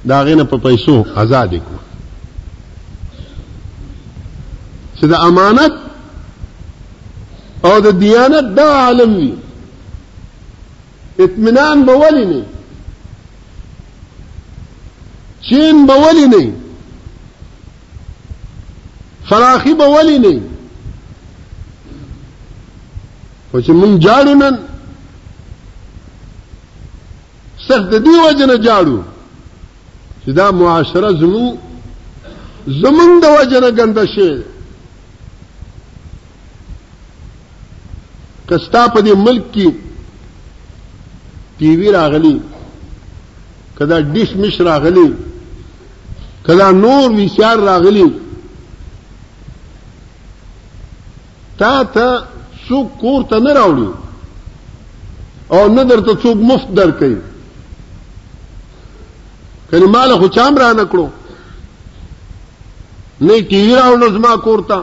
[0.09, 1.75] دا غین پا پیسو آزاد کو
[5.01, 5.73] سی دا امانت
[7.64, 9.33] او دا دیانت دا عالم وی
[11.25, 12.40] اتمنان بولی نی
[15.49, 16.51] چین بولی نی
[19.29, 20.40] فراخی بولی نی
[23.57, 24.68] ولې من خو چې
[27.68, 28.98] صرف د دې وجه نه جاړو
[30.24, 31.46] چې دا معاشره زمو
[32.81, 34.31] زمون د وجه نه ګنده شي
[38.48, 39.68] کستا په دې ملک کې
[41.59, 42.37] ټي وي راغلي
[43.79, 45.09] کدا ډیش مش راغلي
[46.46, 48.07] کدا نور ویشار راغلي
[51.59, 52.09] تا ته
[52.68, 53.90] څوک کور ته نه راوړي
[55.55, 57.14] او نه درته څوک مفت درکې
[59.74, 61.08] یعنی مال خو چام را نکړو
[63.20, 64.80] نه ټیوی راوړل زما کورتا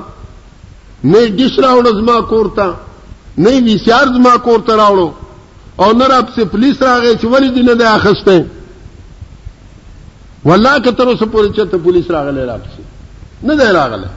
[1.04, 2.68] نه ډیش راوړل زما کورتا
[3.38, 5.10] نه ویسیار زما کورتا راوړو
[5.82, 8.36] او نر اپ سے پولیس راغې چې ولې دې نه دی اخسته
[10.50, 12.84] والله که تر اوسه پورې چې ته پولیس راغله راپ سي
[13.48, 14.10] نه دی راغله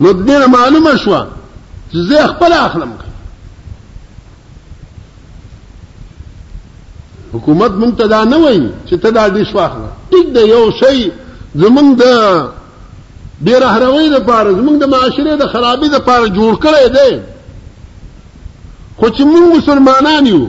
[0.00, 1.12] نو دې معلومه شو
[1.92, 3.11] چې زه خپل اخلم که
[7.34, 10.96] حکومت مونږ ته دا نه وایي چې ته دا ډیش واخله ټیک دی یو شی
[11.54, 12.02] زمونږ د
[13.48, 17.20] بیرهروي د پاره زمونږ د معاشره د خرابې د پاره جوړ کړی دی
[18.98, 20.42] خو چې مونږ مسلمانان یو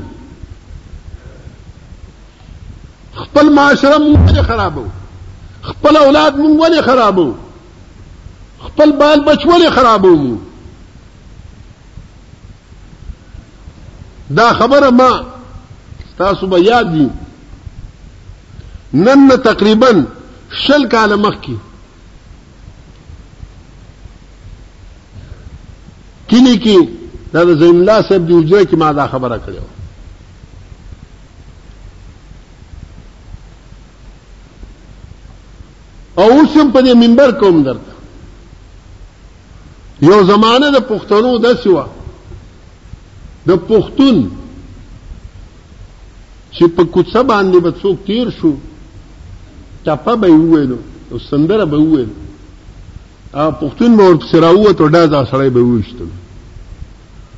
[3.23, 4.83] خپل معاشره مونږ خرابو
[5.71, 7.29] خپل اولاد مونږ ولې خرابو
[8.69, 10.37] خپل بال بچ ولې خرابو
[14.39, 15.13] دا خبره ما
[16.17, 17.09] تاسو به یاد دي
[18.93, 19.89] نن تقریبا
[20.65, 21.55] شل کال مخکې
[26.29, 26.87] کلی کې
[27.33, 29.57] دا د زین الله صاحب دی اجره کې ما دا خبره کړې
[36.19, 37.93] او اوس هم په دې منبر کوم درته
[40.01, 41.87] یو زمانه د پښتنو داسې وه
[43.47, 44.17] د پښتون
[46.53, 48.51] چې په کوڅه باندې به څوک تیر شو
[49.85, 50.77] چپا به ویلو
[51.11, 52.11] او سندره به ویلو
[53.33, 56.09] ا پښتون مور سره وو ته ډا ځا سړی به وښتل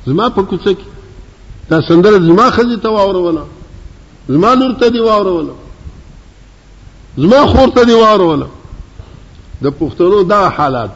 [0.06, 0.88] زما په کوڅه کې
[1.70, 3.42] دا سندره زما خزي ته واوروله
[4.28, 5.54] زما نور ته دی واوروله
[7.24, 8.46] زما خور ته دی واوروله
[9.62, 10.90] د پښتنو دا حالات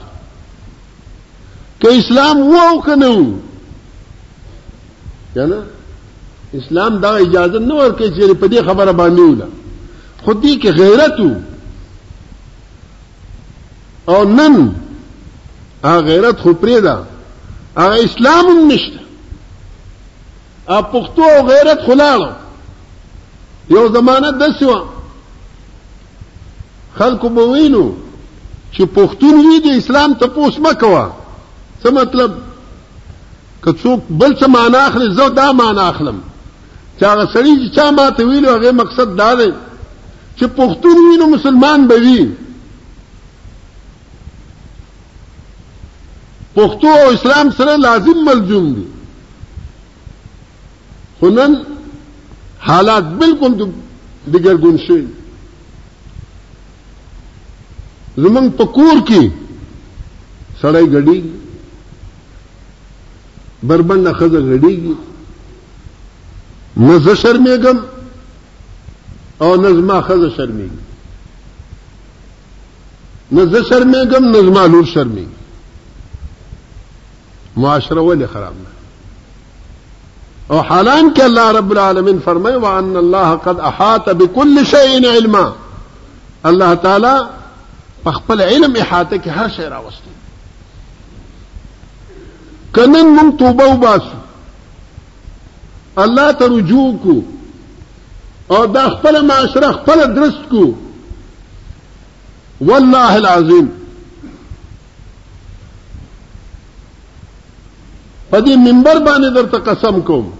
[1.80, 3.34] که اسلام وو او کنه وو
[5.34, 5.62] کنه
[6.55, 9.46] اسلام دا اجازه نه ورکوي چې په دې خبره باندې ولا
[10.24, 11.38] خودي کې غیرت
[14.12, 14.57] او نن
[15.84, 16.96] هغه غیرت خو پرې ده
[17.76, 19.01] هغه اسلام هم نشته
[20.78, 22.30] ا پښتو او غیرت خلاله
[23.74, 24.76] یو زمانہ دسیو
[26.96, 27.84] خلکو بوینو
[28.72, 31.07] چې پښتون وی د اسلام ته پوس مکوا
[31.84, 32.34] څه مطلب
[33.64, 36.20] که څوک بل څه معنا اخلي زه دا معنا اخلم
[37.01, 39.48] چا سړی چې چا ماته ویلو هغه مقصد دا دی
[40.36, 42.24] چې پښتون وینو مسلمان به وي
[46.57, 48.84] پښتو او اسلام سره لازم ملزوم دي
[51.20, 51.53] خنن
[52.68, 53.59] حالات بالکل
[54.32, 55.05] دګرګون شي
[58.22, 59.30] زمنګ پکور کې
[60.61, 61.18] سړی غړي
[63.70, 64.94] بربند خزه غړيږي
[66.81, 67.78] آه، نه زه آه، شرمېږم
[69.41, 70.81] او نه زما ښځه شرمېږي
[73.33, 75.37] نه زه شرمېږم نه زما لور شرمېږي
[77.57, 78.70] معاشره ولې خراب ده
[80.51, 85.53] او حالان کې الله رب العالمین و وان الله قد احاط بكل شيء علما
[86.45, 87.14] الله تعالی
[88.05, 90.11] په خپل علم احاطه کې هر شی راوستي
[92.76, 94.20] کنن من توبه وباسو
[95.99, 97.20] الله ته رجوع کو
[98.57, 100.64] او دا خپل معاشره خپل درست کو
[102.68, 103.66] والله العظيم
[108.30, 110.30] په دې منبر باندې درته قسم کوم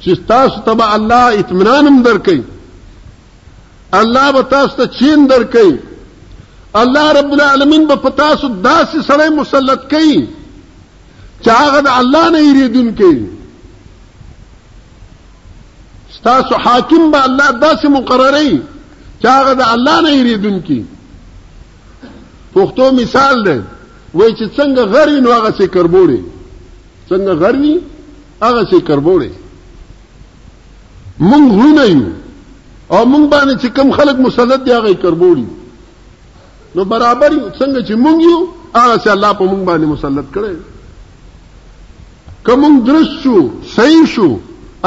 [0.00, 2.42] چې تاسو ته الله اطمینان هم درکړي
[4.02, 5.78] الله به تاسو ته چین درکړي
[6.84, 10.20] الله رب العالمین به په تاسو داسې سړی مسلط کوي
[11.46, 13.18] چاغه د الله نه یریدون کې
[16.16, 18.60] ستاسو حاکم به الله داسې مقرري
[19.24, 20.84] چاغه د الله نه یریدون کې
[22.56, 23.56] پښتو مثال ده
[24.14, 26.20] وای چې څنګه غری نو هغه سي کربوړي
[27.08, 27.80] څنګه غری
[28.46, 29.30] هغه سي کربوړي
[31.18, 32.06] مونږ غونه یو
[32.92, 35.46] او مونږ باندې چې کم خلک مسلط دی هغه کربوړي
[36.74, 38.46] نو برابر څنګه چې مونږ یو
[38.80, 40.54] هغه سي الله په مونږ باندې مسلط کړي
[42.46, 44.38] کوم درست شو صحیح شو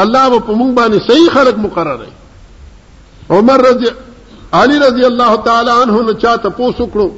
[0.04, 2.08] الله به په مونږ باندې صحیح خلق مقرره
[3.40, 3.88] عمر رضی
[4.60, 7.10] علی رضی الله تعالی عنہ نه چاته پوسوکړو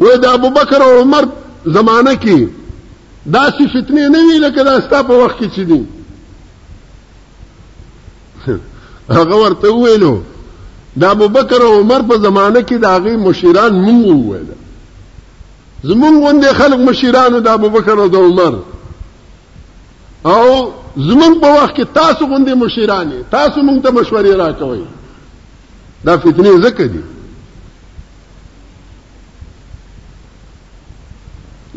[0.00, 1.24] وې د ابو بکر او عمر
[1.64, 2.48] زمانه کې
[3.26, 5.82] داسې فتنې نه وی لکه دا ستا په وخت کې چې دي
[9.18, 10.14] هغه ورته ویلو
[11.02, 14.46] د ابو بکر او عمر په زمانه کې د هغه مشیران مونږ وویل
[15.82, 18.54] زمون غوندې خلک مشیرانو د ابوبکر او د عمر
[20.34, 20.46] او
[20.96, 24.84] زمون په وخت کې تاسو غوندې مشیرانه تاسو مونږ ته مشورې راکوي
[26.04, 27.00] دا فتنې زکه دي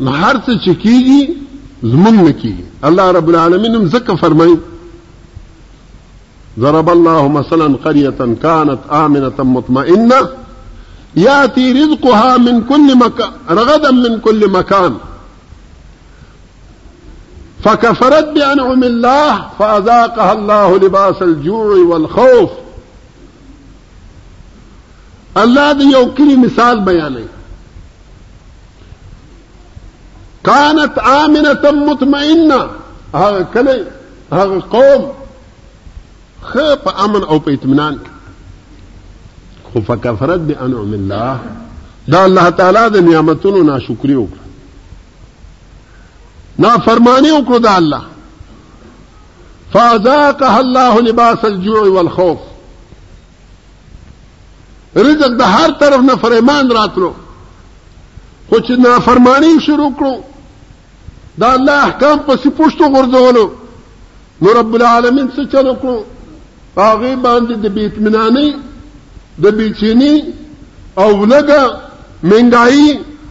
[0.06, 1.34] هر څه چې کیږي
[1.82, 4.58] زمون نه کیږي الله رب العالمین هم زکه فرمایي
[6.64, 8.10] ضرب الله مثلا قرية
[8.46, 10.41] كانت آمنة مطمئنة
[11.16, 14.96] يأتي رزقها من كل مكان رغدا من كل مكان
[17.64, 22.50] فكفرت بأنعم الله فأذاقها الله لباس الجوع والخوف
[25.36, 27.26] الله دې یو مثال بیانې
[30.44, 32.68] كانت آمنة مطمئنة
[33.14, 33.84] هذا كلي
[34.32, 35.12] هذا قوم
[36.42, 37.58] خيب امن او په
[39.72, 41.38] خو فکفرت به الله
[42.12, 44.48] دا الله تعالی د نعمتونو شکری وکړه
[46.58, 48.02] نا فرمانی وکړو د الله
[49.74, 52.38] فذاقها الله لباس الجوع والخوف
[54.96, 57.12] رزق د هر طرف نه فرمان راتلو
[58.48, 60.14] خو چې فرمانی شروع کړو
[61.44, 63.46] دا الله احکام پسې پښتو غورځولو
[64.42, 66.02] نو رب العالمین څه چلو وکړو
[66.78, 68.54] هغه باندې د بیت منانی
[69.40, 70.14] د بیچینی
[71.02, 71.62] او لګه
[72.30, 72.90] منګای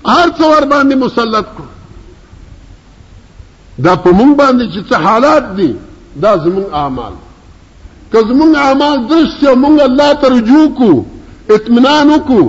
[0.09, 1.63] هر څور باندې مسلط کو
[3.85, 5.73] دا په مونږ باندې چې څه حالات دي
[6.21, 7.13] دا زمونږ اعمال
[8.11, 10.91] که زمونږ اعمال درست مونږ الله ته رجوع کو
[11.55, 12.47] اطمینان وکړو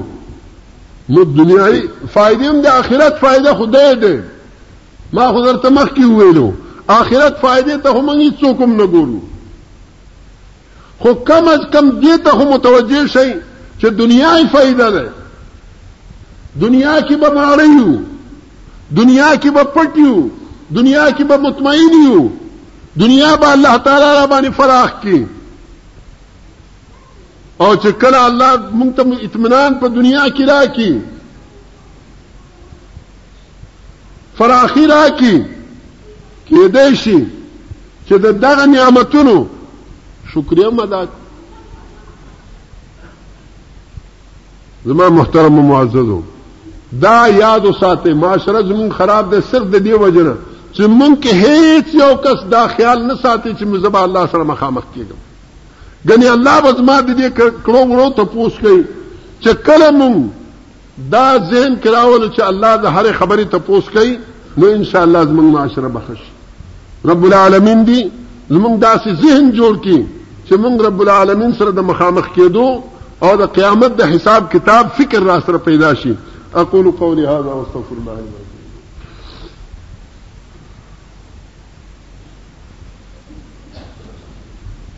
[1.09, 1.81] نو دنیاي
[2.15, 4.17] فائدې هم د آخرت فائده خدای دی
[5.13, 6.53] ما خو درته مخکې ویلو
[6.89, 9.19] آخرت فائدې ته هم هیڅ څوک هم نه ګورو
[11.03, 13.29] خو کم از کم دې ته هم متوجه شي
[13.81, 15.05] چې دنیا یې فائدہ ده
[16.65, 17.91] دنیا کې به مړیو
[18.99, 20.15] دنیا کې به پټیو
[20.77, 22.23] دنیا کې به مطمئن یو
[23.03, 25.21] دنیا به الله تعالی را باندې فراخ کړي
[27.61, 30.93] او چې کله الله مونږ ته اطمینان په دنیا کې راکړي
[34.43, 35.37] فراخي راکړي
[36.49, 37.19] کې دې شي
[38.07, 39.39] چې دغه نعمتونو
[40.35, 41.03] شکریہ ادا
[44.85, 46.21] زما محترم معززو
[47.03, 50.33] دا یاد وساته معاشره زمون خراب ده صرف د دې وجنه
[50.73, 54.83] چې مونږ کې هیڅ یو کس دا خیال نه ساتي چې مزبا الله سره مخامخ
[54.97, 58.81] کېږم ګنې الله به زما د دې کړو وړو ته پوس کوي
[59.41, 64.17] چې کله مونږ دا ذهن کراول چې الله د هر خبرې ته پوس کوي
[64.63, 68.01] نو ان شاء الله زمون معاشره بخښ رب العالمین دی
[68.51, 70.03] زمون داسې ذهن جوړ کړي
[70.49, 72.69] چې موږ رب العالمین سره د مخامخ کېدو
[73.27, 76.15] او د قیامت د حساب کتاب فکر را سره پیدا شي
[76.63, 78.43] اقول قولي هذا واستغفر الله لي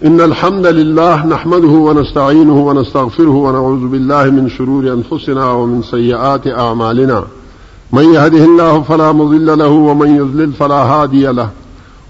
[0.09, 7.19] إن الحمد لله نحمده ونستعينه ونستغفره ونعوذ بالله من شرور أنفسنا ومن سيئات أعمالنا
[7.99, 11.49] من يهده الله فلا مضل له ومن يضلل فلا هادي له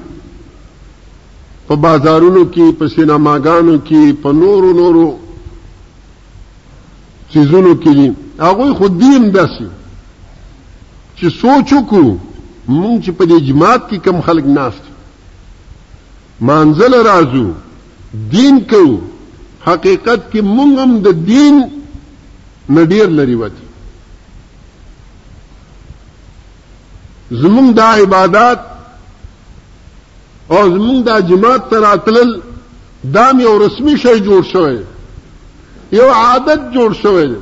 [1.69, 5.07] په بازارونو کې په سینماګانو کې په نورو نورو
[7.33, 8.11] چیزونو کې دي
[8.41, 9.67] هغه خود دیم داسي
[11.17, 12.13] چې سوچ وکړو
[12.67, 14.85] مونږ چې په دې جماعت کې کم خلک ناست
[16.51, 17.49] مانزل رازو
[18.37, 18.83] دین کو
[19.67, 21.55] حقیقت کې مونږ هم د دین
[22.79, 23.63] نډیر لري وته
[27.43, 28.61] زمونږ دا عبادت
[30.49, 32.31] او زمونږ دا جماعت ته راتلل
[33.15, 34.79] دا یو رسمي شی جوړ شوی
[35.99, 37.41] یو عادت جوړ شوی دی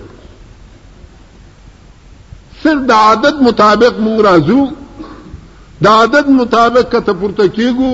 [2.62, 4.72] صرف د عادت مطابق مونږ راځو
[5.86, 7.92] د عادت مطابق کته پورته کیږو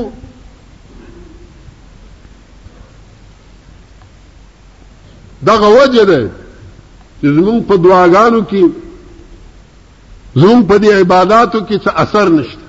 [5.50, 6.30] دغه وجه ده
[7.22, 8.62] چې زمونږ په دعاګانو کې
[10.34, 12.59] زمونږ په دې عبادتو کې څه اثر نشته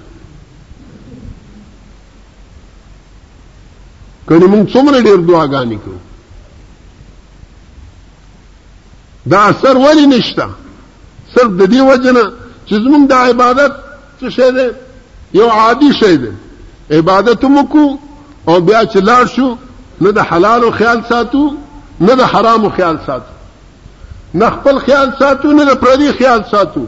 [4.32, 6.00] کله مونږ څومره ډیر دعاګانې کوو
[9.32, 10.46] دا اثر ولی نشته
[11.34, 12.22] صرف د دې وجنه
[12.68, 13.74] چې زمونږ د عبادت
[14.20, 14.68] څه شی دی
[15.40, 16.32] یو عادي شی دی
[16.98, 17.86] عبادت مکو
[18.50, 19.50] او بیا چې لاړ شو
[20.08, 21.42] نه د حلالو خیال ساتو
[22.06, 23.34] نه د حرامو خیال ساتو
[24.40, 26.86] نه خپل خیال ساتو نه د پردي خیال ساتو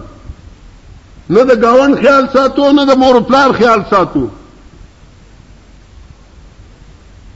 [1.30, 4.24] نه د گاون خیال ساتو نه د مور پلار خیال ساتو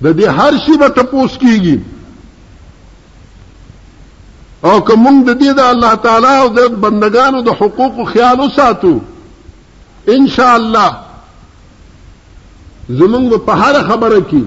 [0.03, 1.77] د دې هر شي به تاسو کیږي
[4.69, 8.93] او کوم د دې د الله تعالی او د بندگانو د حقوقو خیال وساتو
[10.17, 10.95] ان شاء الله
[13.01, 14.41] زمونږ په هر خبره کې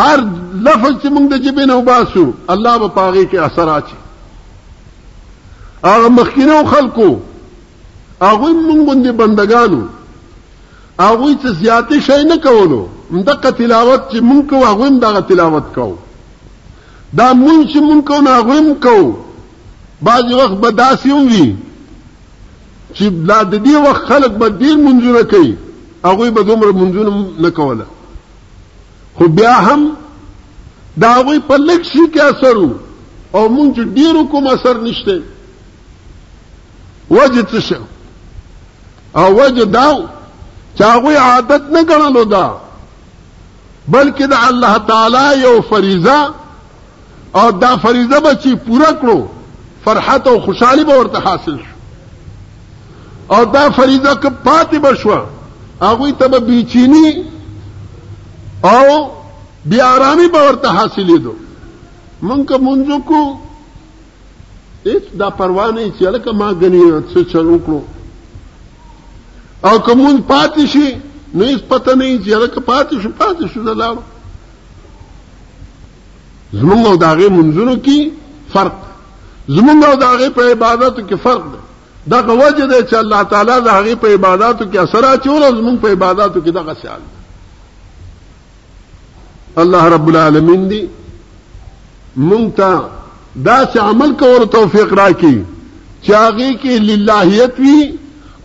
[0.00, 0.18] هر
[0.62, 2.26] لفظ چې موږ د جبین او باسو
[2.56, 3.94] الله به پاغي کې اثر اچي
[5.86, 7.08] هغه مخکینو خلکو
[8.22, 9.80] هغه موږ باندې بندگانو
[11.00, 15.94] هغه څه زیاتې شي نه کولو دغه تلاوت چې مونږ کو هغه دغه تلاوت کو
[17.20, 19.16] دا مونږ چې مونږ کو نه هغه کو
[20.08, 21.56] بعض وخت به داسې وي
[22.94, 25.54] چې لا د دې وخت خلک به ډیر منځونه کوي
[26.04, 27.84] هغه به دومره منځونه نه کوله
[29.14, 29.88] خو بیا هم
[31.06, 32.56] دا هغه په لږ شي کې اثر
[33.32, 35.18] او مونږ ډیر کوم اثر نشته
[37.10, 37.76] وجه څه
[39.16, 40.04] او وجه داو
[40.78, 42.46] چې هغه عادت نه ګڼلو دا
[43.90, 46.18] بلکې د الله تعالی یو فریضه
[47.40, 49.20] او دا فریضه به چې پوره کړو
[49.84, 55.26] فرحت او خوشحالي به ورته حاصل شو او دا فریضه که پاتې بشوه
[55.82, 57.24] هغوی ته به بیچینی
[58.62, 58.84] او
[59.66, 61.34] بی آرامی به ورته حاصلېدو
[62.22, 63.36] مونږ که مونځو کو
[64.86, 67.80] هېڅ دا پروا نه چې هلکه ما ګنې څه چل وکړو
[69.64, 70.88] او که مونځ پاتې شي
[71.36, 74.02] نو هیڅ پته نه چې هغه پاتې شو پاتې شو لاړو
[76.60, 77.98] زمونږ او داغه منځونو کې
[78.54, 78.76] فرق
[79.56, 81.58] زمونږ او داغه په عبادتو کې فرق دی
[82.14, 85.76] دا وجه ده چې الله تعالی د هغه په عبادتو کې اثر اچول او زمونږ
[85.84, 87.00] په عبادتو کې دغه سیال
[89.66, 90.82] الله رب العالمین دی
[92.20, 92.72] مونږ ته
[93.34, 95.40] دا چې عمل کول توفیق راکړي
[96.02, 97.82] چې هغه کې للهیت وي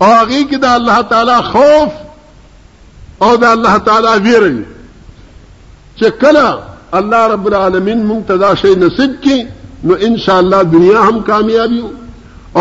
[0.01, 1.91] او هغه کې د الله تعالی خوف
[3.25, 4.57] او دا الله تعالی ویری
[5.99, 6.47] چې کله
[6.99, 9.37] الله رب العالمین منتدا شي نصیب کی
[9.89, 11.89] نو ان شاء الله دنیا ہم کامیابی ہو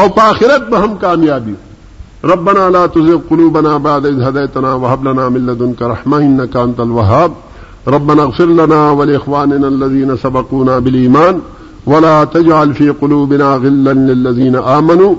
[0.00, 5.28] اور پاخرت میں ہم کامیابی ہو ربنا لا تزغ قلوبنا بعد إذ هديتنا وهب لنا
[5.36, 11.40] من لدنك رحمة إنك أنت الوهاب ربنا اغفر لنا ولإخواننا الذين سبقونا بالإيمان
[11.86, 15.12] ولا تجعل في قلوبنا غلا للذين آمنوا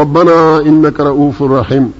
[0.00, 1.90] ربنا إنك رؤوف رحيم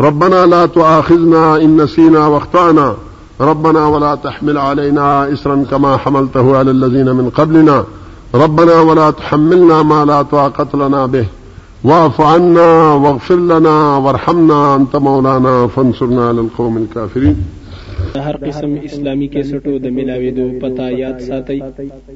[0.00, 2.94] ربنا لا تؤاخذنا إن نسينا واخطأنا
[3.40, 7.84] ربنا ولا تحمل علينا إسرا كما حملته على الذين من قبلنا
[8.34, 11.26] ربنا ولا تحملنا ما لا طاقة لنا به
[11.84, 17.36] واعف عنا واغفر لنا وارحمنا أنت مولانا فانصرنا للقوم الكافرين
[18.24, 21.58] ہر قسم اسلامی کیسٹ و دا ملاوی دو پتا یاد ساتی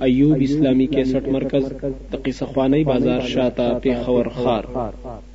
[0.02, 1.72] ایوب اسلامی کیسٹ مرکز
[2.10, 5.28] تقی سخوانی بازار شاتا پی خور خار